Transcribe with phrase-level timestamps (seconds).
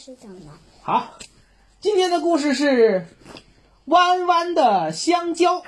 [0.00, 0.46] 是讲的。
[0.80, 1.18] 好，
[1.78, 3.06] 今天的故事是
[3.84, 5.62] 弯弯的香蕉。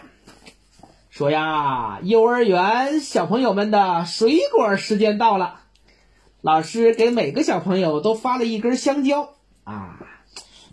[1.10, 5.60] 说呀，幼儿园小朋友们的水果时间到了，
[6.40, 9.34] 老师给每个小朋友都发了一根香蕉
[9.64, 10.00] 啊。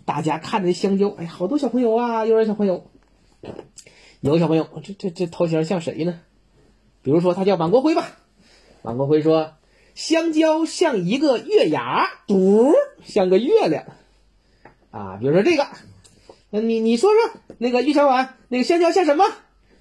[0.06, 2.90] 大家看着香蕉，哎呀，好多小朋友啊，幼儿园小朋友。
[4.22, 6.20] 有小朋友，这这这头型像谁呢？
[7.02, 8.16] 比如说他叫王国辉吧。
[8.80, 9.52] 王国辉说。
[9.94, 12.72] 香蕉像一个月牙，嘟，
[13.04, 13.84] 像个月亮，
[14.90, 15.66] 啊，比如说这个，
[16.50, 19.24] 那你你说说那个玉小婉，那个香蕉像什么？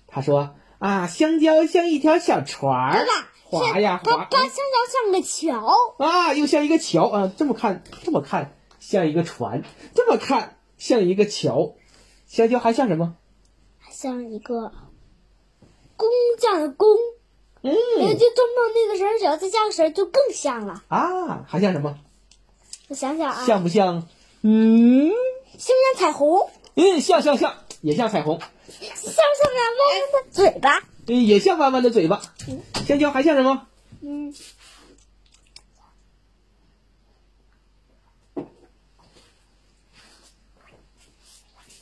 [0.07, 3.05] 他说啊，香蕉像一条小船儿，
[3.43, 4.27] 划呀划。
[4.29, 5.95] 它香蕉像个桥。
[5.97, 7.07] 啊，又像一个桥。
[7.07, 9.63] 啊，这么看这么看像一个船，
[9.95, 11.75] 这么看像一个桥，
[12.27, 13.15] 香蕉还像什么？
[13.77, 14.73] 还像一个
[15.95, 16.09] 工
[16.39, 16.87] 匠的工。
[17.63, 21.45] 嗯，就做梦那个绳脚再加个绳就更像了啊！
[21.47, 21.95] 还像什么？
[22.87, 24.07] 我想想啊，像不像？
[24.41, 25.11] 嗯，
[25.57, 26.49] 像不像彩虹？
[26.75, 28.39] 嗯，像像像，也像彩虹。
[28.39, 30.79] 像不像弯弯的嘴巴？
[31.07, 32.21] 嗯，也像弯弯的嘴巴。
[32.87, 33.67] 香蕉还像什么？
[34.01, 34.33] 嗯，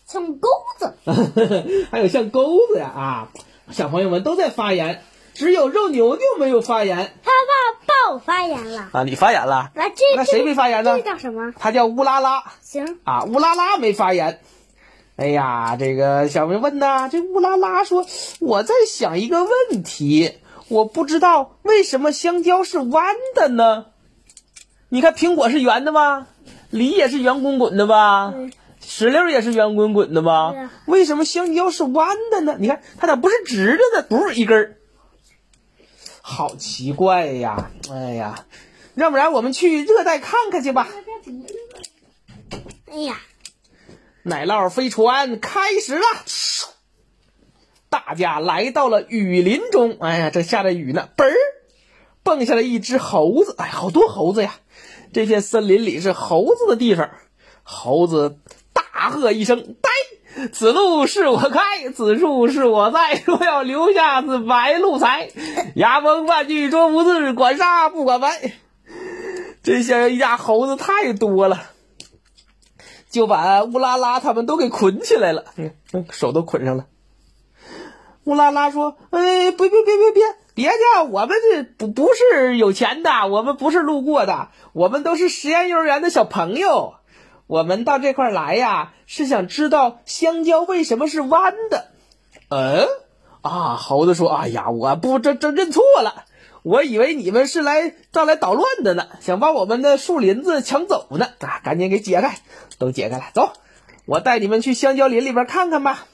[0.06, 0.96] 像钩子。
[1.92, 3.32] 还有像钩子呀啊！
[3.72, 5.04] 小朋友们都在发言。
[5.40, 9.04] 只有肉牛牛没有发言，他爸爸我发言了啊！
[9.06, 10.98] 你发言了，那这那谁没发言呢？
[10.98, 11.54] 这叫什么？
[11.58, 12.44] 他叫乌拉拉。
[12.60, 14.42] 行啊，乌拉拉没发言。
[15.16, 18.06] 哎呀，这个小明问呐，这乌拉拉说
[18.42, 23.86] ：“我在想一个问题，我不知道为什么香蕉是弯的呢？
[24.90, 26.28] 你看苹果是圆的吧，
[26.70, 28.34] 梨也是圆滚滚的吧，
[28.82, 30.54] 石榴也是圆滚滚的吧？
[30.86, 32.58] 为什么香蕉是弯的呢？
[32.60, 34.06] 你看它咋不是直的呢？
[34.10, 34.76] 不是一根儿。”
[36.30, 37.72] 好奇怪呀！
[37.92, 38.46] 哎呀，
[38.94, 40.88] 要不然我们去热带看看去吧。
[42.86, 43.20] 哎呀，
[44.22, 46.06] 奶酪飞船开始了，
[47.90, 49.98] 大家来到了雨林中。
[50.00, 51.34] 哎呀，这下着雨呢，嘣儿，
[52.22, 53.56] 蹦下来一只猴子。
[53.58, 54.54] 哎，好多猴子呀！
[55.12, 57.10] 这片森林里是猴子的地方。
[57.64, 58.38] 猴子
[58.72, 59.90] 大喝一声：“呆！”
[60.54, 63.22] 此路是我开，此处是我在。
[63.26, 65.30] 若要留下此白鹿财，
[65.76, 68.40] 牙崩半句说不字，管杀不管埋。
[69.64, 71.62] 这些人一家猴子太多了，
[73.10, 75.46] 就把乌拉拉他们都给捆起来了，
[76.12, 76.86] 手都捆上了。
[78.26, 80.24] 乌拉拉说：“哎，别别别别别
[80.54, 80.78] 别介，
[81.10, 86.94] 我们这不不是有钱的，我们不是路过的，我们都是实验幼儿园的小朋友。”
[87.50, 91.88] 我们到这块来呀，是想知道香蕉为什么是弯的。
[92.50, 92.86] 嗯，
[93.42, 96.26] 啊，猴子说：“哎呀，我不这这认错了，
[96.62, 101.26] 我以为你们是来这来捣乱的呢，想把我们的树林子抢走呢。
[101.40, 102.38] 啊，赶紧给解开，
[102.78, 103.24] 都解开了。
[103.34, 103.54] 走，
[104.06, 106.06] 我带你们去香蕉林里边看看吧。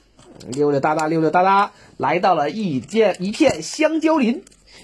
[0.48, 4.42] 溜溜达达，溜溜达达，来到了一间一片香蕉林，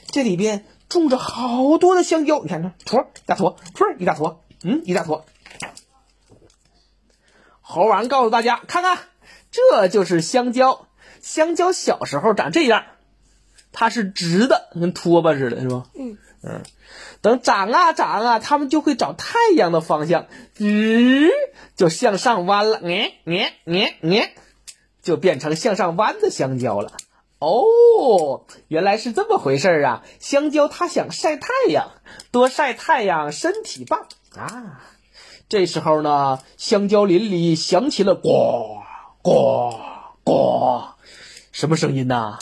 [0.08, 2.42] 这里边种着好多的香蕉。
[2.42, 5.24] 你看，看，坨一大坨，坨一大坨，嗯，一大坨。”
[7.72, 8.98] 猴王告诉大家：“看看，
[9.50, 10.88] 这就是香蕉。
[11.22, 12.84] 香蕉小时候长这样，
[13.72, 15.84] 它是直的，跟拖把似的，是吧？
[15.94, 16.62] 嗯嗯。
[17.22, 21.30] 等长啊长啊，它们就会找太阳的方向，直
[21.74, 24.34] 就向上弯了，捏捏捏捏，
[25.00, 26.92] 就变成向上弯的香蕉了。
[27.38, 30.02] 哦，原来是这么回事啊！
[30.20, 31.92] 香蕉它想晒太阳，
[32.32, 34.06] 多晒太阳身体棒
[34.36, 34.84] 啊。”
[35.52, 38.78] 这时候呢，香蕉林里响起了呱
[39.20, 39.74] 呱
[40.24, 40.94] 呱，
[41.52, 42.38] 什么声音呢？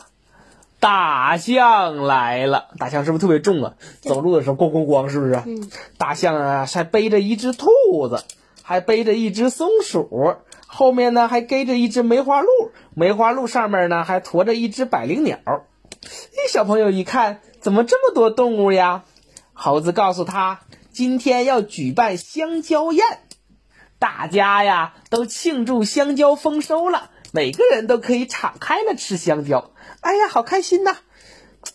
[0.78, 2.68] 大象来了！
[2.78, 3.74] 大象是不是特别重啊？
[4.00, 5.42] 走路的时候咣咣咣，是不是？
[5.44, 5.68] 嗯。
[5.98, 7.66] 大象啊，还背着一只兔
[8.08, 8.22] 子，
[8.62, 10.36] 还背着一只松鼠，
[10.68, 12.48] 后面呢还跟着一只梅花鹿，
[12.94, 15.36] 梅花鹿上面呢还驮着一只百灵鸟。
[15.44, 19.02] 哎，小朋友一看，怎么这么多动物呀？
[19.52, 20.60] 猴子告诉他。
[20.92, 23.04] 今天要举办香蕉宴，
[23.98, 29.70] 大家呀都庆祝香蕉丰收了，每个人都可以敞开了吃香蕉。
[30.00, 30.96] 哎呀，好开心呐！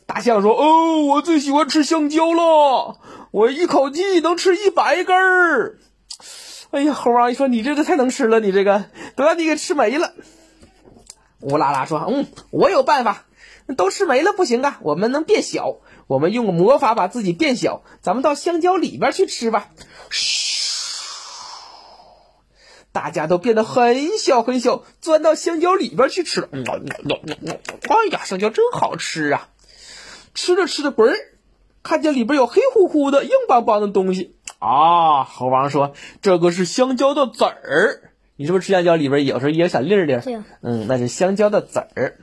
[0.06, 3.00] 大象说：“哦，我最喜欢吃香蕉了，
[3.32, 5.78] 我一口气能吃一百根儿。”
[6.72, 8.86] 哎呀，猴王一说：“你这个太能吃了，你这个
[9.16, 10.14] 都让你给吃没了。”
[11.42, 13.26] 乌拉拉说：“嗯，我有办法，
[13.76, 15.78] 都吃没了不行啊，我们能变小。”
[16.08, 19.70] 我们用个魔法把自己变小，咱们到香蕉里边去吃吧。
[20.12, 21.02] 嘘，
[22.92, 26.50] 大家都变得很小很小，钻到香蕉里边去吃了。
[26.52, 26.60] 哎
[28.12, 29.50] 呀，香蕉真好吃啊！
[30.36, 31.16] 吃着吃着，嘣儿，
[31.82, 34.36] 看见里边有黑乎乎的、硬邦邦的东西。
[34.60, 38.12] 啊，猴王说这个是香蕉的籽儿。
[38.36, 40.14] 你是不是吃香蕉里边有时候也有小粒儿粒。
[40.62, 42.20] 嗯，那是香蕉的籽儿。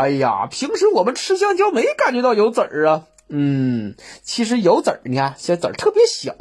[0.00, 3.04] 哎呀，平时我们吃香蕉没感觉到有籽儿啊。
[3.28, 6.34] 嗯，其实有籽儿，你看小籽儿特别小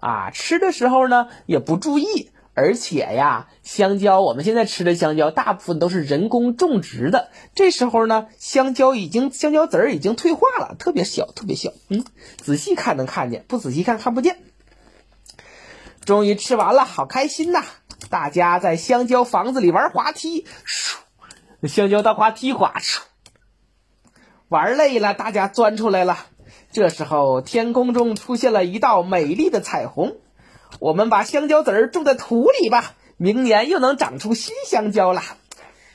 [0.00, 2.30] 啊，吃的时候呢也不注意。
[2.54, 11.72] 而且呀，香蕉我们现在吃的香蕉大部分都是人工种植的，这时候呢，香蕉已经香蕉籽儿已经退化了，特别小，特别小。
[11.88, 12.02] 嗯，
[12.38, 14.38] 仔细看能看见，不仔细看看不见。
[16.04, 17.62] 终于吃完了，好开心呐！
[18.10, 20.96] 大家在香蕉房子里玩滑梯，唰，
[21.68, 23.00] 香蕉大滑梯滑，唰，
[24.48, 26.18] 玩累了，大家钻出来了。
[26.72, 30.16] 这时候，天空中出现了一道美丽的彩虹。
[30.78, 35.22] 我们把香蕉籽儿种在土里吧，明年又能长出新香蕉了。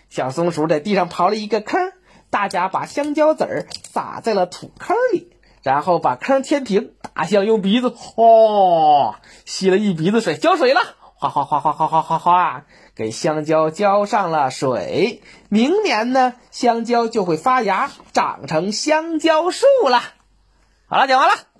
[0.09, 1.91] 小松鼠在地上刨了一个坑，
[2.29, 5.31] 大家把香蕉籽儿撒在了土坑里，
[5.61, 6.93] 然后把坑填平。
[7.13, 9.15] 大象用鼻子哦
[9.45, 10.81] 吸了一鼻子水，浇水了，
[11.29, 12.63] 哗哗哗哗哗哗哗哗，
[12.95, 15.21] 给香蕉浇上了水。
[15.49, 20.01] 明年呢，香蕉就会发芽，长成香蕉树了。
[20.87, 21.50] 好了，讲完了。